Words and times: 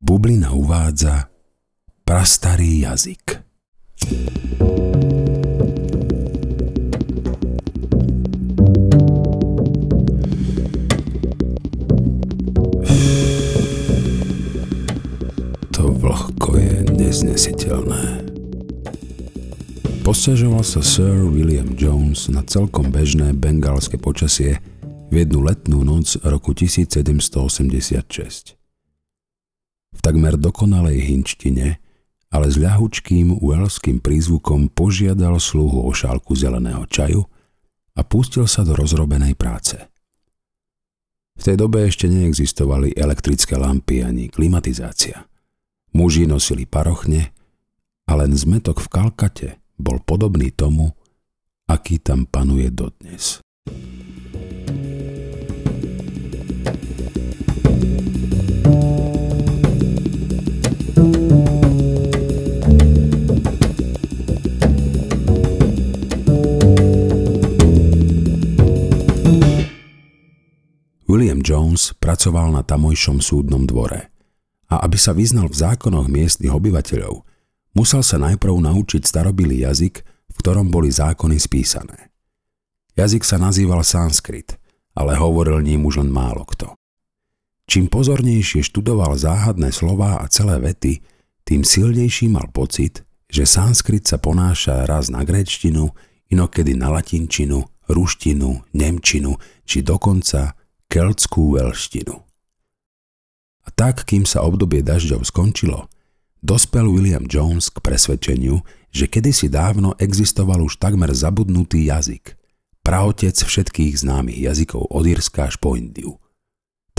Bublina 0.00 0.56
uvádza 0.56 1.28
prastarý 2.04 2.80
jazyk. 2.80 3.44
To 15.76 15.92
vlhko 15.92 16.56
je 16.56 16.76
neznesiteľné. 16.96 18.24
Posťažoval 20.00 20.64
sa 20.64 20.80
Sir 20.80 21.28
William 21.28 21.76
Jones 21.76 22.32
na 22.32 22.40
celkom 22.48 22.88
bežné 22.88 23.36
bengálske 23.36 24.00
počasie 24.00 24.64
v 25.12 25.28
jednu 25.28 25.44
letnú 25.44 25.84
noc 25.84 26.16
roku 26.24 26.56
1786. 26.56 28.59
V 30.00 30.08
takmer 30.08 30.40
dokonalej 30.40 30.96
hinčtine, 30.96 31.76
ale 32.32 32.46
s 32.48 32.56
ľahučkým 32.56 33.36
uelským 33.36 34.00
prízvukom 34.00 34.72
požiadal 34.72 35.36
sluhu 35.36 35.84
o 35.84 35.92
šálku 35.92 36.32
zeleného 36.32 36.88
čaju 36.88 37.28
a 37.92 38.00
pustil 38.00 38.48
sa 38.48 38.64
do 38.64 38.72
rozrobenej 38.72 39.36
práce. 39.36 39.76
V 41.36 41.42
tej 41.44 41.60
dobe 41.60 41.84
ešte 41.84 42.08
neexistovali 42.08 42.96
elektrické 42.96 43.60
lampy 43.60 44.00
ani 44.00 44.32
klimatizácia. 44.32 45.28
Muži 45.92 46.24
nosili 46.24 46.64
parochne 46.64 47.36
a 48.08 48.16
len 48.16 48.32
zmetok 48.32 48.80
v 48.80 48.88
kalkate 48.88 49.48
bol 49.76 50.00
podobný 50.00 50.48
tomu, 50.48 50.96
aký 51.68 52.00
tam 52.00 52.24
panuje 52.24 52.72
dodnes. 52.72 53.44
Pracoval 72.10 72.50
na 72.50 72.66
tamojšom 72.66 73.22
súdnom 73.22 73.62
dvore 73.70 74.10
a 74.66 74.82
aby 74.82 74.98
sa 74.98 75.14
vyznal 75.14 75.46
v 75.46 75.62
zákonoch 75.62 76.10
miestnych 76.10 76.50
obyvateľov, 76.50 77.30
Musel 77.70 78.02
sa 78.02 78.18
najprv 78.18 78.66
naučiť 78.66 79.06
starobilý 79.06 79.62
jazyk, 79.62 80.02
v 80.02 80.36
ktorom 80.42 80.74
boli 80.74 80.90
zákony 80.90 81.38
spísané. 81.38 82.10
Jazyk 82.98 83.22
sa 83.22 83.38
nazýval 83.38 83.86
sanskrit, 83.86 84.58
ale 84.98 85.14
hovoril 85.14 85.62
ním 85.62 85.86
už 85.86 86.02
len 86.02 86.10
málo 86.10 86.42
kto. 86.42 86.74
Čím 87.70 87.86
pozornejšie 87.86 88.66
študoval 88.66 89.14
záhadné 89.14 89.70
slová 89.70 90.18
a 90.18 90.26
celé 90.26 90.58
vety, 90.58 90.98
tým 91.46 91.62
silnejší 91.62 92.26
mal 92.26 92.50
pocit, 92.50 93.06
že 93.30 93.46
sanskrit 93.46 94.10
sa 94.10 94.18
ponáša 94.18 94.82
raz 94.90 95.06
na 95.06 95.22
gréčtinu, 95.22 95.94
inokedy 96.26 96.74
na 96.74 96.90
latinčinu, 96.90 97.62
ruštinu, 97.86 98.66
nemčinu 98.74 99.38
či 99.62 99.86
dokonca 99.86 100.58
keltskú 100.90 101.54
veľštinu. 101.54 102.14
A 103.62 103.68
tak, 103.70 104.02
kým 104.02 104.26
sa 104.26 104.42
obdobie 104.42 104.82
dažďov 104.82 105.22
skončilo, 105.22 105.86
dospel 106.42 106.90
William 106.90 107.30
Jones 107.30 107.70
k 107.70 107.78
presvedčeniu, 107.78 108.58
že 108.90 109.06
kedysi 109.06 109.46
dávno 109.46 109.94
existoval 110.02 110.58
už 110.66 110.82
takmer 110.82 111.14
zabudnutý 111.14 111.86
jazyk, 111.86 112.34
praotec 112.82 113.38
všetkých 113.38 114.02
známych 114.02 114.42
jazykov 114.42 114.90
od 114.90 115.06
Irska 115.06 115.46
až 115.46 115.62
po 115.62 115.78
Indiu, 115.78 116.18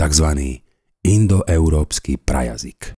takzvaný 0.00 0.64
indoeurópsky 1.04 2.16
prajazyk. 2.16 2.96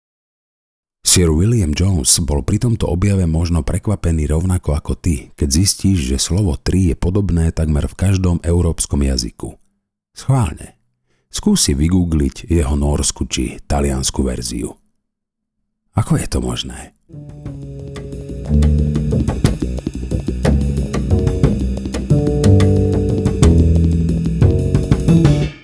Sir 1.02 1.34
William 1.34 1.74
Jones 1.74 2.14
bol 2.22 2.46
pri 2.46 2.62
tomto 2.62 2.86
objave 2.86 3.26
možno 3.26 3.66
prekvapený 3.66 4.30
rovnako 4.30 4.76
ako 4.76 4.92
ty, 4.94 5.34
keď 5.34 5.48
zistíš, 5.50 6.14
že 6.14 6.18
slovo 6.20 6.54
tri 6.54 6.92
je 6.92 6.96
podobné 7.00 7.50
takmer 7.50 7.90
v 7.90 7.98
každom 7.98 8.38
európskom 8.44 9.02
jazyku. 9.02 9.58
Schválne. 10.14 10.81
Skúsi 11.32 11.72
vygoogliť 11.72 12.52
jeho 12.52 12.76
norsku 12.76 13.24
či 13.24 13.56
taliansku 13.64 14.20
verziu. 14.20 14.68
Ako 15.96 16.20
je 16.20 16.26
to 16.28 16.44
možné? 16.44 16.92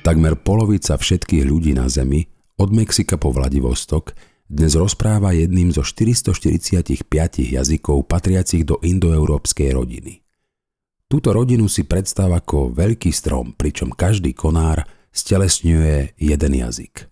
Takmer 0.01 0.41
polovica 0.41 0.97
všetkých 0.97 1.45
ľudí 1.45 1.77
na 1.77 1.85
Zemi, 1.93 2.25
od 2.57 2.73
Mexika 2.73 3.21
po 3.21 3.29
Vladivostok, 3.37 4.17
dnes 4.49 4.73
rozpráva 4.73 5.37
jedným 5.37 5.69
zo 5.69 5.85
445 5.85 7.05
jazykov 7.45 8.09
patriacich 8.09 8.65
do 8.65 8.81
indoeurópskej 8.81 9.77
rodiny. 9.77 10.25
Túto 11.13 11.29
rodinu 11.37 11.69
si 11.69 11.85
predstav 11.85 12.33
ako 12.33 12.73
veľký 12.73 13.13
strom, 13.13 13.53
pričom 13.53 13.93
každý 13.93 14.33
konár 14.33 14.97
stelesňuje 15.13 16.19
jeden 16.19 16.53
jazyk. 16.55 17.09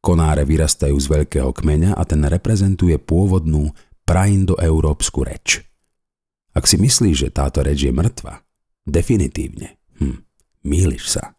Konáre 0.00 0.46
vyrastajú 0.46 0.94
z 0.94 1.06
veľkého 1.10 1.50
kmeňa 1.50 1.98
a 1.98 2.02
ten 2.06 2.22
reprezentuje 2.22 2.94
pôvodnú 3.02 3.74
praindoeurópsku 4.06 5.26
reč. 5.26 5.66
Ak 6.54 6.70
si 6.70 6.78
myslíš, 6.78 7.26
že 7.26 7.34
táto 7.34 7.60
reč 7.60 7.84
je 7.84 7.92
mŕtva, 7.92 8.46
definitívne, 8.86 9.76
hm, 9.98 10.22
mýliš 10.62 11.18
sa. 11.18 11.34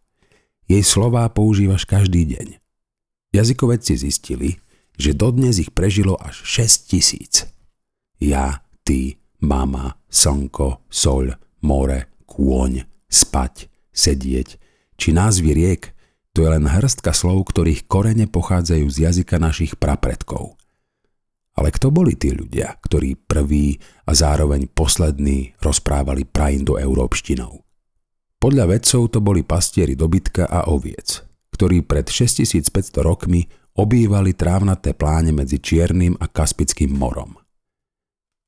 Jej 0.68 0.84
slová 0.84 1.24
používaš 1.32 1.88
každý 1.88 2.28
deň. 2.28 2.60
Jazykovedci 3.32 3.96
zistili, 3.96 4.60
že 5.00 5.16
dodnes 5.16 5.64
ich 5.64 5.72
prežilo 5.72 6.20
až 6.20 6.44
6 6.44 6.92
tisíc. 6.92 7.48
Ja, 8.20 8.68
ty, 8.84 9.16
mama, 9.40 9.96
slnko, 10.12 10.84
soľ, 10.92 11.40
more, 11.64 12.12
kôň, 12.28 12.84
spať, 13.08 13.72
sedieť, 13.96 14.60
či 14.98 15.14
názvy 15.14 15.54
riek, 15.54 15.96
to 16.34 16.46
je 16.46 16.54
len 16.54 16.70
hrstka 16.70 17.14
slov, 17.18 17.50
ktorých 17.50 17.90
korene 17.90 18.30
pochádzajú 18.30 18.86
z 18.90 18.98
jazyka 19.10 19.42
našich 19.42 19.74
prapredkov. 19.78 20.58
Ale 21.58 21.74
kto 21.74 21.90
boli 21.90 22.14
tí 22.14 22.30
ľudia, 22.38 22.78
ktorí 22.86 23.18
prví 23.18 23.82
a 24.06 24.14
zároveň 24.14 24.70
poslední 24.70 25.58
rozprávali 25.58 26.30
európštinou? 26.78 27.66
Podľa 28.38 28.66
vedcov 28.70 29.02
to 29.10 29.18
boli 29.18 29.42
pastieri 29.42 29.98
dobytka 29.98 30.46
a 30.46 30.70
oviec, 30.70 31.26
ktorí 31.58 31.82
pred 31.82 32.06
6500 32.06 33.02
rokmi 33.02 33.50
obývali 33.74 34.38
trávnaté 34.38 34.94
pláne 34.94 35.34
medzi 35.34 35.58
Čiernym 35.58 36.14
a 36.22 36.30
Kaspickým 36.30 36.94
morom. 36.94 37.34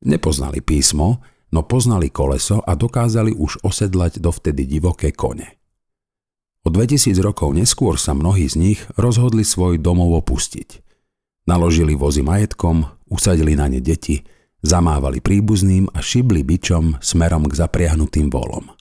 Nepoznali 0.06 0.62
písmo, 0.62 1.26
no 1.50 1.66
poznali 1.66 2.14
koleso 2.14 2.62
a 2.62 2.78
dokázali 2.78 3.34
už 3.34 3.66
osedlať 3.66 4.22
dovtedy 4.22 4.70
divoké 4.70 5.10
kone. 5.10 5.59
O 6.60 6.68
2000 6.68 7.16
rokov 7.24 7.56
neskôr 7.56 7.96
sa 7.96 8.12
mnohí 8.12 8.44
z 8.44 8.60
nich 8.60 8.80
rozhodli 9.00 9.48
svoj 9.48 9.80
domov 9.80 10.20
opustiť. 10.28 10.84
Naložili 11.48 11.96
vozy 11.96 12.20
majetkom, 12.20 12.84
usadili 13.08 13.56
na 13.56 13.72
ne 13.72 13.80
deti, 13.80 14.28
zamávali 14.60 15.24
príbuzným 15.24 15.88
a 15.96 16.04
šibli 16.04 16.44
bičom 16.44 17.00
smerom 17.00 17.48
k 17.48 17.58
zapriahnutým 17.64 18.28
volom. 18.28 18.76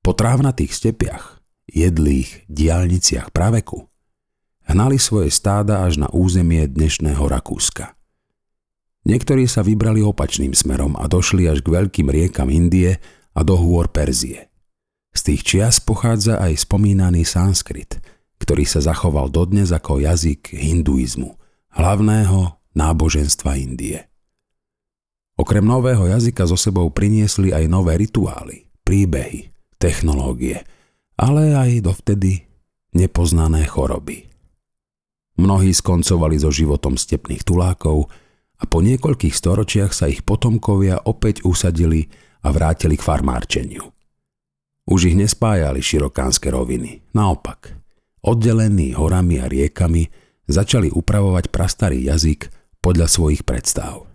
Po 0.00 0.16
trávnatých 0.16 0.72
stepiach, 0.72 1.44
jedlých 1.68 2.48
diálniciach 2.48 3.28
praveku, 3.28 3.92
hnali 4.64 4.96
svoje 4.96 5.28
stáda 5.28 5.84
až 5.84 6.00
na 6.00 6.08
územie 6.08 6.64
dnešného 6.64 7.22
Rakúska. 7.28 7.92
Niektorí 9.04 9.44
sa 9.44 9.60
vybrali 9.60 10.00
opačným 10.00 10.56
smerom 10.56 10.96
a 10.96 11.04
došli 11.12 11.44
až 11.44 11.60
k 11.60 11.76
veľkým 11.76 12.08
riekam 12.08 12.48
Indie 12.48 12.96
a 13.36 13.40
do 13.44 13.52
hôr 13.52 13.92
Perzie– 13.92 14.48
z 15.12 15.20
tých 15.32 15.42
čias 15.44 15.76
pochádza 15.78 16.40
aj 16.40 16.64
spomínaný 16.64 17.28
sanskrit, 17.28 18.00
ktorý 18.40 18.64
sa 18.64 18.80
zachoval 18.80 19.28
dodnes 19.28 19.70
ako 19.70 20.02
jazyk 20.02 20.56
hinduizmu, 20.56 21.36
hlavného 21.76 22.58
náboženstva 22.72 23.60
Indie. 23.60 24.08
Okrem 25.36 25.64
nového 25.64 26.08
jazyka 26.08 26.44
so 26.48 26.56
sebou 26.56 26.92
priniesli 26.92 27.52
aj 27.52 27.64
nové 27.68 27.96
rituály, 27.96 28.68
príbehy, 28.84 29.52
technológie, 29.80 30.64
ale 31.16 31.56
aj 31.56 31.84
dovtedy 31.84 32.44
nepoznané 32.92 33.64
choroby. 33.64 34.28
Mnohí 35.40 35.72
skoncovali 35.72 36.36
so 36.36 36.52
životom 36.52 37.00
stepných 37.00 37.42
tulákov 37.42 38.12
a 38.60 38.64
po 38.68 38.84
niekoľkých 38.84 39.32
storočiach 39.32 39.92
sa 39.96 40.06
ich 40.06 40.20
potomkovia 40.22 41.00
opäť 41.08 41.42
usadili 41.48 42.06
a 42.44 42.52
vrátili 42.52 43.00
k 43.00 43.02
farmárčeniu. 43.02 44.01
Už 44.86 45.14
ich 45.14 45.16
nespájali 45.16 45.78
širokánske 45.78 46.50
roviny. 46.50 47.06
Naopak, 47.14 47.78
oddelení 48.22 48.98
horami 48.98 49.38
a 49.38 49.46
riekami, 49.46 50.10
začali 50.50 50.90
upravovať 50.90 51.54
prastarý 51.54 52.02
jazyk 52.02 52.50
podľa 52.82 53.06
svojich 53.06 53.46
predstav. 53.46 54.10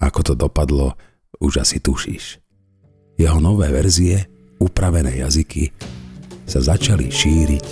Ako 0.00 0.20
to 0.24 0.34
dopadlo, 0.34 0.96
už 1.38 1.60
asi 1.60 1.78
tušíš. 1.78 2.40
Jeho 3.20 3.38
nové 3.38 3.70
verzie, 3.70 4.26
upravené 4.58 5.22
jazyky, 5.22 5.70
sa 6.44 6.60
začali 6.60 7.08
šíriť 7.08 7.66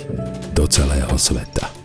do 0.53 0.65
celého 0.69 1.13
sveta. 1.17 1.82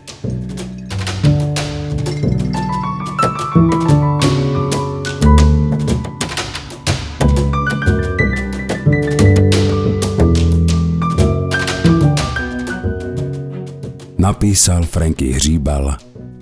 Napísal 14.29 14.85
Franky 14.85 15.31
Hříbal, 15.31 15.97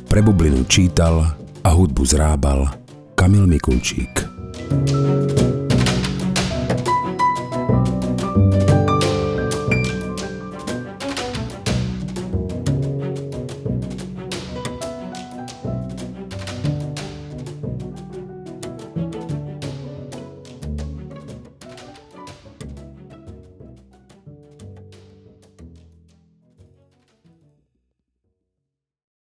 pre 0.07 0.21
bublinu 0.21 0.63
čítal 0.63 1.31
a 1.63 1.69
hudbu 1.69 2.05
zrábal 2.05 2.67
Kamil 3.15 3.47
Mikulčík. 3.47 4.27
thank 4.69 5.41
you 5.41 5.56